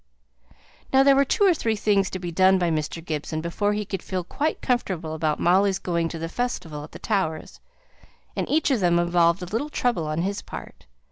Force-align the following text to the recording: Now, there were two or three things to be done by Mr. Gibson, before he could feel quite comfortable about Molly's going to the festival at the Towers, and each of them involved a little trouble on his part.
Now, 0.91 1.03
there 1.03 1.15
were 1.15 1.23
two 1.23 1.43
or 1.43 1.53
three 1.53 1.75
things 1.75 2.09
to 2.09 2.17
be 2.17 2.31
done 2.31 2.57
by 2.57 2.71
Mr. 2.71 3.05
Gibson, 3.05 3.39
before 3.39 3.73
he 3.73 3.85
could 3.85 4.01
feel 4.01 4.23
quite 4.23 4.59
comfortable 4.59 5.13
about 5.13 5.39
Molly's 5.39 5.77
going 5.77 6.09
to 6.09 6.17
the 6.17 6.27
festival 6.27 6.83
at 6.83 6.91
the 6.91 6.97
Towers, 6.97 7.59
and 8.35 8.49
each 8.49 8.71
of 8.71 8.79
them 8.79 8.97
involved 8.97 9.43
a 9.43 9.53
little 9.53 9.69
trouble 9.69 10.07
on 10.07 10.23
his 10.23 10.41
part. 10.41 10.87